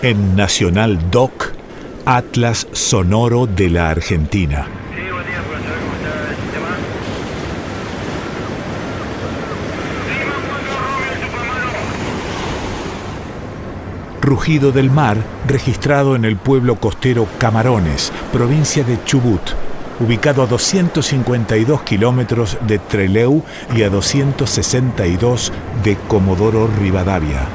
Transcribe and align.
En 0.00 0.36
Nacional 0.36 1.10
Doc, 1.10 1.52
Atlas 2.04 2.68
Sonoro 2.70 3.48
de 3.48 3.68
la 3.68 3.90
Argentina. 3.90 4.68
Sí, 4.94 5.00
buen 5.10 5.26
día, 5.26 5.42
¿puedo 5.42 5.60
saber 5.60 5.80
cómo 5.80 5.94
está 5.96 6.30
el 6.30 6.36
sistema? 6.36 6.68
Lima 10.20 10.34
4 10.46 10.76
Romeo 10.92 11.14
Supermano. 11.26 11.70
Rugido 14.20 14.70
del 14.70 14.90
mar, 14.92 15.16
registrado 15.48 16.14
en 16.14 16.24
el 16.24 16.36
pueblo 16.36 16.76
costero 16.76 17.26
Camarones, 17.38 18.12
provincia 18.32 18.84
de 18.84 19.02
Chubut, 19.04 19.50
ubicado 19.98 20.44
a 20.44 20.46
252 20.46 21.82
kilómetros 21.82 22.56
de 22.68 22.78
Trelew 22.78 23.42
y 23.74 23.82
a 23.82 23.90
262 23.90 25.52
de 25.82 25.96
Comodoro 26.06 26.68
Rivadavia. 26.78 27.48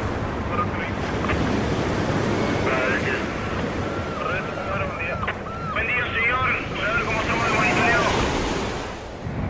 Buen 5.73 5.87
día, 5.87 6.05
señor. 6.13 6.49
A 6.49 6.93
ver 6.93 7.05
cómo 7.05 7.19
estamos 7.21 7.45
de 7.45 7.53
monitoreo. 7.53 8.03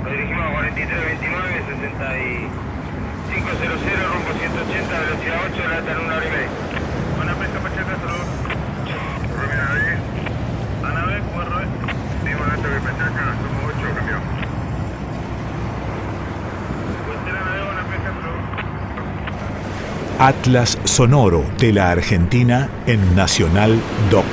Nos 0.03 0.11
dirigimos 0.11 0.43
a 0.43 0.51
4329, 0.53 0.62
6500, 0.73 2.49
rumbo 4.13 4.33
180, 4.39 4.99
velocidad 4.99 5.37
8, 5.53 5.69
lata 5.69 5.91
en 5.91 5.97
una 5.99 6.15
hora 6.15 6.25
y 6.25 6.29
media. 6.29 6.49
Buena 7.15 7.33
pesca, 7.35 7.59
Pachaca, 7.59 7.95
saludos. 7.99 8.27
Romina, 9.37 9.65
¿ahí? 9.73 9.93
Ana 10.83 11.05
B, 11.05 11.11
cuerro, 11.33 11.61
¿eh? 11.61 11.67
Digo, 12.25 12.41
alto 12.43 12.67
que 12.69 12.79
Pachaca, 12.79 13.23
somos 13.41 13.61
8, 13.77 13.85
cambiamos. 13.95 14.33
Cuestera, 17.05 17.39
Ana 17.71 17.83
pesca, 17.89 18.09
saludos. 18.17 18.43
Atlas 20.19 20.79
Sonoro 20.85 21.43
de 21.59 21.71
la 21.71 21.91
Argentina 21.91 22.69
en 22.87 23.15
Nacional 23.15 23.79
Doc. 24.09 24.25